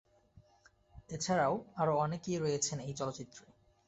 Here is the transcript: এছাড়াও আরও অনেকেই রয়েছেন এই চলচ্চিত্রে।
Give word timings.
এছাড়াও 1.09 1.53
আরও 1.75 1.93
অনেকেই 1.97 2.37
রয়েছেন 2.37 2.77
এই 2.79 2.93
চলচ্চিত্রে। 2.93 3.45